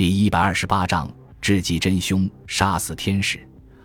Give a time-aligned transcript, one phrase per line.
[0.00, 1.12] 第一百二十八章
[1.42, 3.38] 智计真凶，杀死天使。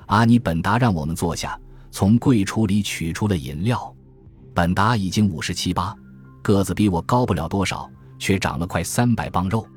[0.05, 1.59] 阿尼本达让我们坐下，
[1.91, 3.93] 从柜橱里取出了饮料。
[4.53, 5.93] 本达已经五十七八，
[6.41, 9.67] 个子比我高不了多少，却长了快三百磅肉。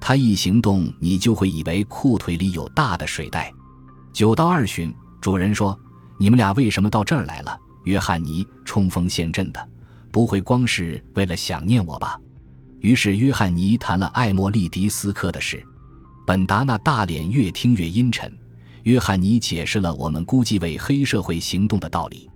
[0.00, 3.54] 他一行动，你就会以为裤腿里有大的水袋。
[4.12, 5.78] 九到二旬，主人说
[6.18, 7.56] ：“你们俩为什么到这儿来了？”
[7.86, 9.68] 约翰尼冲锋陷阵的，
[10.10, 12.20] 不会光是为了想念我吧？
[12.80, 15.64] 于是约翰尼谈了艾莫利迪斯科的事。
[16.26, 18.30] 本达那大脸越听越阴沉。
[18.82, 22.28] 约翰尼解释了我们估计为黑社会行动的道理。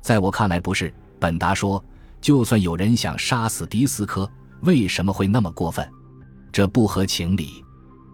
[0.00, 0.92] 在我看来不是。
[1.18, 1.84] 本达说
[2.20, 4.30] ：“就算有人想杀死迪斯科，
[4.62, 5.86] 为什么会那么过分？
[6.50, 7.62] 这不合情理。”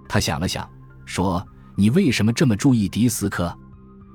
[0.09, 0.69] 他想了想，
[1.05, 3.57] 说：“你为什么这么注意迪斯科？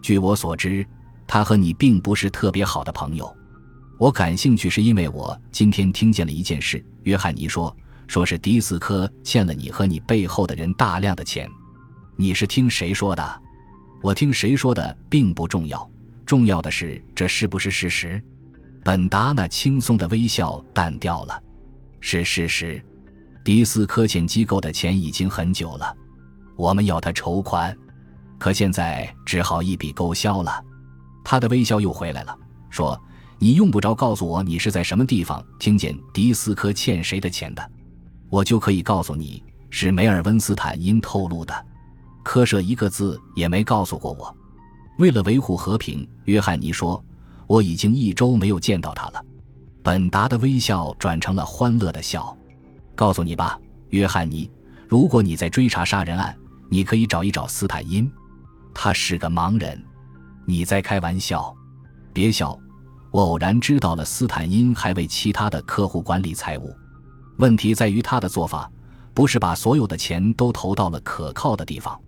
[0.02, 0.86] 据我所知，
[1.26, 3.34] 他和你并不是特别好的朋友。
[3.98, 6.84] 我感兴趣是因为我今天听见了一件事。
[7.04, 7.74] 约翰尼说。”
[8.12, 11.50] 说是迪斯科欠了你和你背后的人大量的钱，
[12.18, 13.42] 你是听谁说的？
[14.02, 15.90] 我听谁说的并不重要，
[16.26, 18.22] 重要的是这是不是事实？
[18.84, 21.42] 本达那轻松的微笑淡掉了，
[22.02, 22.84] 是事实。
[23.46, 25.96] 迪斯科欠机构的钱已经很久了，
[26.58, 27.74] 我们要他筹款，
[28.38, 30.62] 可现在只好一笔勾销了。
[31.24, 32.38] 他的微笑又回来了，
[32.70, 33.02] 说
[33.40, 37.72] ：“你用不着告诉我你是在什么地方听见迪斯科欠谁的钱的。”
[38.32, 41.54] 我就可以告诉你是梅尔温斯坦因透露的，
[42.24, 44.34] 科舍一个字也没告诉过我。
[45.00, 47.04] 为了维护和平，约翰尼说
[47.46, 49.22] 我已经一周没有见到他了。
[49.84, 52.36] 本达的微笑转成了欢乐的笑。
[52.96, 53.60] 告诉你吧，
[53.90, 54.50] 约翰尼，
[54.88, 56.34] 如果你在追查杀人案，
[56.70, 58.10] 你可以找一找斯坦因，
[58.74, 59.84] 他是个盲人。
[60.46, 61.54] 你在开玩笑？
[62.14, 62.58] 别笑，
[63.12, 66.74] 我偶然知道了斯坦因还为其他的客户管理财务。
[67.38, 68.70] 问题在于他的做法，
[69.14, 72.00] 不是把所有的钱都投到了可靠的地方，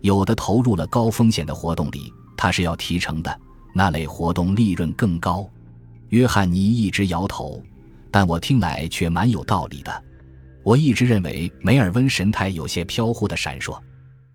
[0.00, 3.40] 有的投入了高风险的活动里，他是要提成的，
[3.74, 5.48] 那类活动利润更高。
[6.08, 7.62] 约翰尼一直摇头，
[8.10, 10.04] 但我听来却蛮有道理的。
[10.62, 13.78] 我一直认为梅尔温神态有些飘忽的闪烁。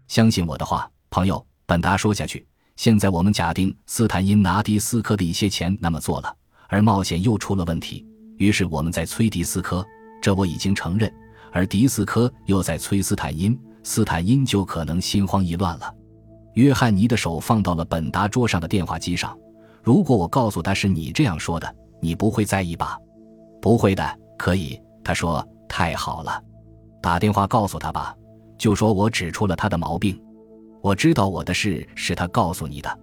[0.08, 2.46] 相信我的话，朋友，本达说下去。
[2.76, 6.36] 现在我们假定斯坦因拿迪斯科的一些钱那么做了，
[6.68, 8.06] 而冒险又出了问题，
[8.38, 9.86] 于是我们在催迪斯科。
[10.28, 11.10] 这我已经承认，
[11.54, 15.90] 而迪斯科又在催斯坦因，斯坦因就可能心慌意乱了。
[16.56, 19.34] 约翰尼的手放到了本达桌上的电话机上。
[19.82, 23.00] 如果我告诉他是你这样说的，你不会在意吧？
[23.62, 24.04] 不会的，
[24.38, 24.78] 可以。
[25.02, 26.44] 他说：“太好了，
[27.02, 28.14] 打电话告诉他吧，
[28.58, 30.22] 就说我指出了他的毛病。
[30.82, 33.00] 我知道我的事是他告诉你的。”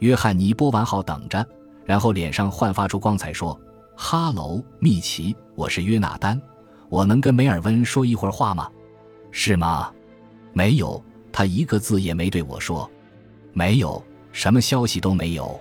[0.00, 1.42] 约翰尼拨完号等着，
[1.86, 3.58] 然后脸上焕发出光彩，说。
[4.00, 6.38] 哈喽，密奇，我是约纳丹，
[6.88, 8.70] 我能跟梅尔温说一会儿话吗？
[9.30, 9.92] 是吗？
[10.52, 12.90] 没有，他一个字也没对我说，
[13.52, 15.58] 没有什么消息都没有。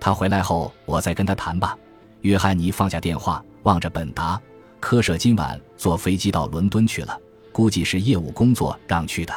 [0.00, 1.76] 他回来后，我再跟他谈吧。
[2.22, 4.40] 约翰尼放下电话，望着本达。
[4.80, 7.18] 科舍今晚坐飞机到伦敦去了，
[7.52, 9.34] 估计是业务工作让去的。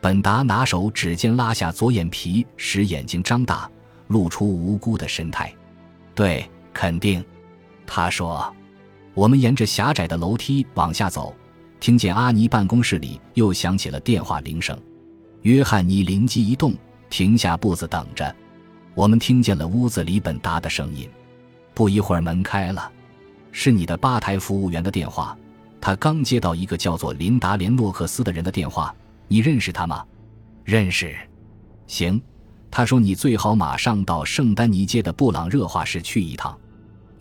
[0.00, 3.70] 本达拿手指尖拉下左眼皮，使眼睛张大，
[4.08, 5.52] 露出无辜的神态。
[6.14, 7.24] 对，肯定。
[7.86, 8.52] 他说
[9.14, 11.34] ：“我们沿着狭窄的楼梯往下走，
[11.78, 14.78] 听见阿尼办公室里又响起了电话铃声。
[15.42, 16.74] 约翰尼灵机一动，
[17.10, 18.34] 停下步子等着。
[18.94, 21.08] 我们听见了屋子里本达的声音。
[21.74, 22.90] 不一会儿，门开了，
[23.50, 25.36] 是你的吧台服务员的电话。
[25.80, 28.94] 他刚接到一个叫做琳达·连诺克斯的人的电话。
[29.28, 30.04] 你认识他吗？
[30.64, 31.14] 认识。
[31.86, 32.20] 行。
[32.70, 36.56] 他说你最好马上到圣丹尼街的布朗热化室去一趟。”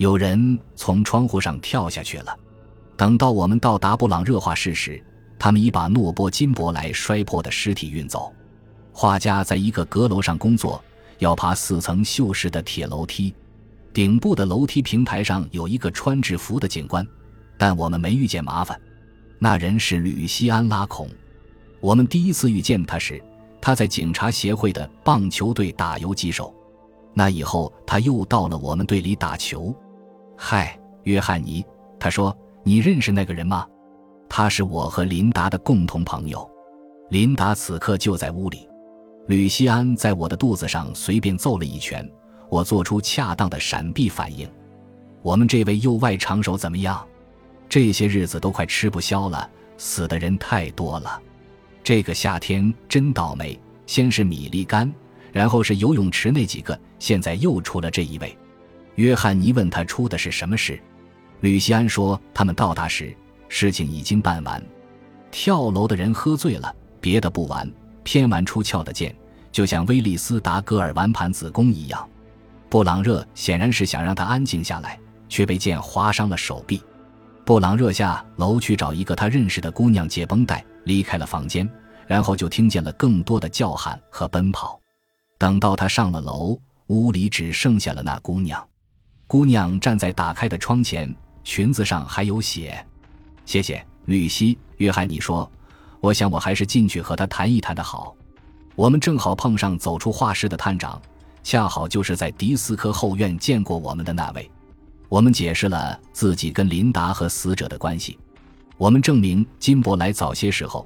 [0.02, 2.36] 有人从窗户上跳下去了。
[2.98, 5.00] 等到我们到达布朗热化室时，
[5.38, 8.34] 他们已把诺波金伯莱摔破的尸体运走。
[8.92, 10.84] 画家在一个阁楼上工作，
[11.20, 13.32] 要爬四层锈蚀的铁楼梯。
[13.94, 17.08] 顶部的楼梯平台上有一个穿制服的警官，
[17.56, 18.82] 但我们没遇见麻烦。
[19.38, 21.08] 那人是吕西安·拉孔。
[21.80, 23.24] 我们第一次遇见他时，
[23.62, 26.52] 他在警察协会的棒球队打游击手。
[27.14, 29.72] 那以后，他又到了我们队里打球。
[30.43, 31.64] 嗨，约翰尼，
[31.99, 32.35] 他说
[32.66, 33.64] ：“你认识那个人吗？
[34.28, 36.49] 他是我和琳达的共同朋友。
[37.11, 38.67] 琳达此刻就在屋里。
[39.28, 42.09] 吕西安在我的肚子上随便揍了一拳，
[42.49, 44.49] 我做出恰当的闪避反应。
[45.22, 47.08] 我们这位右外长手怎么样？
[47.70, 49.47] 这些日子都快吃不消了，
[49.78, 51.22] 死的人太多了。
[51.84, 54.91] 这个夏天真倒霉，先是米利甘，
[55.32, 58.35] 然后是游泳池那几个，现在又出了这一位。”
[58.96, 60.79] 约翰尼问他出的是什么事，
[61.40, 63.16] 吕西安说他们到达时
[63.47, 64.61] 事情已经办完。
[65.32, 67.72] 跳楼的人喝醉了，别的不玩，
[68.03, 69.16] 偏玩出鞘的剑，
[69.52, 72.08] 就像威利斯·达戈尔玩盘子宫一样。
[72.70, 74.99] 布朗热显然是想让他安静下来，
[75.29, 76.82] 却被剑划伤了手臂。
[77.44, 81.70] 布朗热下楼去找一个他认识的姑娘解绷带，离开了房间，
[82.08, 84.79] 然后就听见了更多的叫喊和奔跑。
[85.37, 88.66] 等到他上了楼，屋里只剩下了那姑娘。
[89.32, 92.86] 姑娘站在打开的窗前，裙子上还有血。
[93.46, 94.58] 谢谢，吕西。
[94.76, 95.50] 约翰你说
[96.04, 98.14] ：“我想我还是进去和他谈一谈的好。”
[98.76, 101.02] 我们正好碰上走出画室的探长，
[101.44, 104.52] 恰好就是在迪斯科后院见过我们的那位。
[105.08, 108.20] 我们解释了自己跟琳达和死者的关系。
[108.76, 110.86] 我们证明金伯莱早些时候，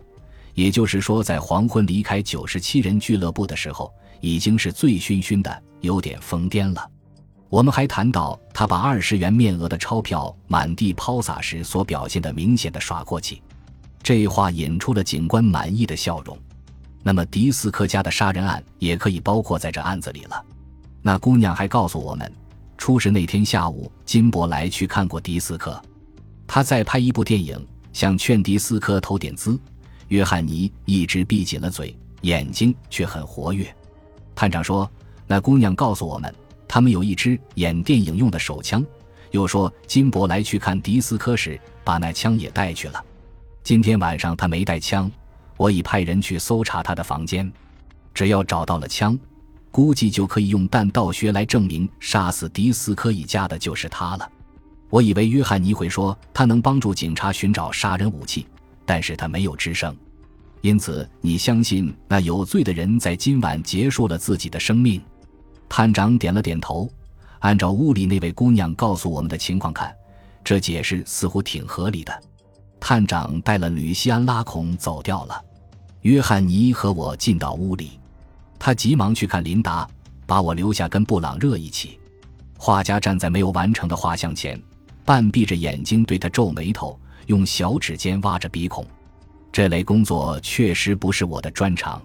[0.53, 6.91] 也就是说在黄昏离开九十七人俱乐部的时候，已经是醉醺醺的，有点疯癫了。
[7.49, 13.41] 我们还谈到他把二十元面额的钞票满地抛洒时所表现的明显的耍阔气。
[14.01, 16.37] 这话引出了警官满意的笑容。
[17.01, 20.43] 那么迪斯科家的杀人案也可以包括在这案子里了。
[21.01, 22.31] 那姑娘还告诉我们。
[22.77, 25.81] 出事那天下午，金伯莱去看过迪斯科，
[26.45, 29.57] 他在拍一部电影，想劝迪斯科投点资。
[30.09, 33.73] 约翰尼一直闭紧了嘴，眼睛却很活跃。
[34.35, 34.89] 探长说，
[35.25, 36.35] 那姑娘告诉我们，
[36.75, 38.85] 他们有一支演电影用的手枪，
[39.31, 43.01] 又说金伯来去看迪斯科时把那枪也带去了。
[43.63, 45.09] 今天晚上他没带枪，
[45.55, 47.49] 我已派人去搜查他的房间，
[48.13, 49.17] 只要找到了枪。
[49.71, 54.29] 估计就可以用弹道学来证明杀死迪斯科一家的就是他了。
[54.89, 58.45] 我以为约翰尼会说他能帮助警察寻找杀人武器，
[58.85, 59.95] 但是他没有吱声。
[60.59, 65.01] 因此，你相信那有罪的人在今晚结束了自己的生命？
[65.77, 66.89] 探长点了点头。
[67.39, 69.93] 按照屋里那位姑娘告诉我们的情况看，
[70.41, 72.17] 这解释似乎挺合理的。
[72.79, 75.43] 探长带了吕西安·拉孔走掉了。
[76.03, 77.99] 约翰尼和我进到屋里。
[78.57, 79.85] 他急忙去看琳达，
[80.25, 81.99] 把我留下跟布朗热一起。
[82.57, 84.57] 画家站在没有完成的画像前，
[85.03, 88.87] 半闭着眼睛对他皱眉头，用小指尖挖着鼻孔。
[89.51, 92.01] 这类工作确实不是我的专长。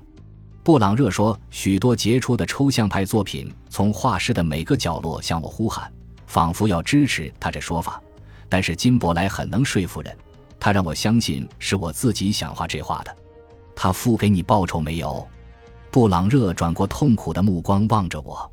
[0.62, 5.90] 布朗热说，许多杰出的抽象派作品从画室的每个角落向我呼喊，
[6.26, 8.00] 仿佛要支持他这说法。
[8.46, 10.14] 但是金伯莱很能说服人，
[10.58, 13.16] 他让我相信是我自己想画这画的。
[13.74, 15.26] 他付给你报酬没有？
[15.90, 18.48] 布朗热转过痛苦的目光望着我，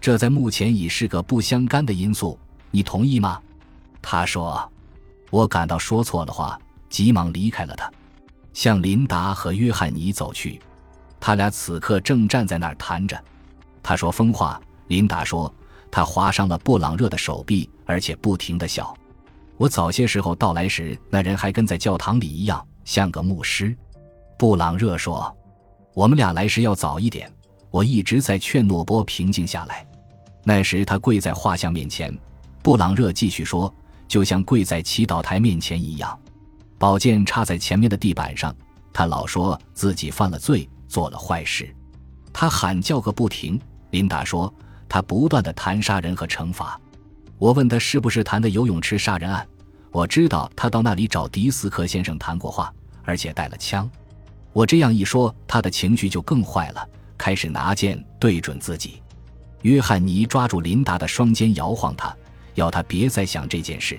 [0.00, 2.38] 这在目前已是个不相干的因素，
[2.70, 3.40] 你同意吗？
[4.00, 4.70] 他说。
[5.30, 6.58] 我感到说错了话，
[6.88, 7.88] 急忙离开了他，
[8.52, 10.60] 向琳达和约翰尼走去。
[11.20, 13.22] 他俩此刻正站在那儿谈着。
[13.82, 14.60] 他说疯话。
[14.88, 15.54] 琳达说
[15.88, 18.92] 他划伤了布朗热的手臂，而且不停的笑。
[19.56, 23.76] 我早些时候到来时，那人还跟在教堂里一样，像个牧师。
[24.36, 25.32] 布朗热说。
[25.92, 27.30] 我们俩来时要早一点，
[27.70, 29.86] 我一直在劝诺波平静下来。
[30.44, 32.16] 那时他跪在画像面前，
[32.62, 33.72] 布朗热继续说，
[34.08, 36.18] 就像跪在祈祷台面前一样，
[36.78, 38.54] 宝剑插在前面的地板上。
[38.92, 41.72] 他老说自己犯了罪，做了坏事，
[42.32, 43.58] 他喊叫个不停。
[43.90, 44.52] 琳达说
[44.88, 46.78] 他不断的谈杀人和惩罚。
[47.38, 49.46] 我问他是不是谈的游泳池杀人案，
[49.92, 52.72] 我知道他到那里找迪斯科先生谈过话，
[53.04, 53.88] 而且带了枪。
[54.52, 56.86] 我这样一说，他的情绪就更坏了，
[57.16, 59.00] 开始拿剑对准自己。
[59.62, 62.14] 约翰尼抓住琳达的双肩，摇晃他，
[62.56, 63.98] 要他别再想这件事。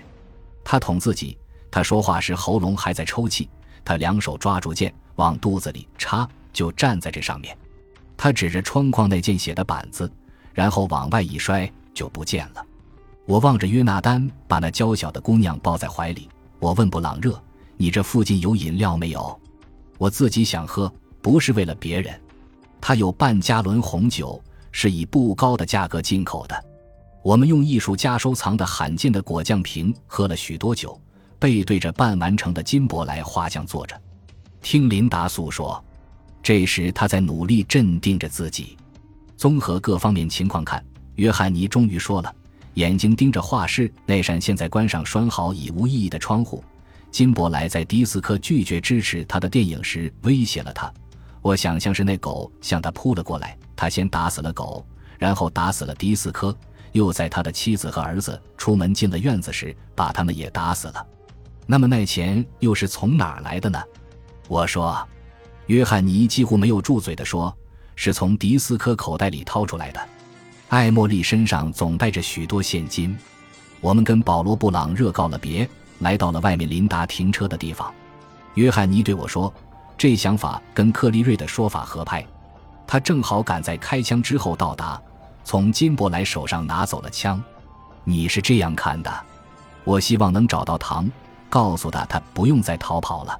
[0.64, 1.38] 他捅自己，
[1.72, 3.50] 他说话时喉咙还在抽泣。
[3.84, 7.58] 他两手抓住剑，往肚子里插，就站在这上面。
[8.18, 10.12] 他指着窗框那件写的板子，
[10.54, 12.66] 然后往外一摔，就不见了。
[13.26, 16.30] 我望着约纳丹把那娇小的姑娘抱在怀里，
[16.60, 17.42] 我问布朗热
[17.78, 19.40] ：“你这附近有饮料没有？”
[19.98, 20.92] 我自己想喝，
[21.22, 22.20] 不是为了别人。
[22.80, 24.42] 他有半加仑红酒，
[24.72, 26.66] 是以不高的价格进口的。
[27.24, 31.00] 我们用艺术家收藏的罕见的果酱瓶喝了许多酒，
[31.38, 34.00] 背对着半完成的金箔来画像坐着，
[34.62, 35.84] 听琳达诉说。
[36.44, 38.78] 这时他在努力镇定着自己。
[39.38, 40.84] 综合各方面情况看，
[41.16, 42.34] 约翰尼终于说了，
[42.76, 46.64] 眼睛盯着画室那扇现在关上拴好已无意义的窗户。
[47.10, 50.92] 金伯莱在迪斯科拒绝支持他的电影时威胁了他。
[51.42, 54.86] 我想象是那狗向他扑了过来，他先打死了狗，
[55.18, 56.56] 然后打死了迪斯科，
[56.92, 61.06] 又在他的妻子和儿子出门进了院子时把他们也打死了。
[61.66, 63.82] 那么那钱又是从哪儿来的呢？
[64.48, 65.08] 我说，
[65.72, 67.56] 约翰尼几乎没有住嘴地说，
[67.96, 70.02] 是从迪斯科口袋里掏出来的。
[70.68, 73.18] 艾茉莉身上总带着许多现金。
[73.80, 75.66] 我们跟保罗·布朗热告了别。
[76.00, 77.94] 来到了外面琳达停车的地方，
[78.56, 79.54] 约翰尼对我说
[79.98, 82.26] ：“这想法跟克利瑞的说法合拍。
[82.88, 85.00] 他正好赶在开枪之后到达，
[85.44, 87.42] 从金伯莱手上拿走了枪。
[88.04, 89.14] 你是这样看的？
[89.84, 91.10] 我希望能找到唐，
[91.50, 93.40] 告诉他他不用再逃跑了。”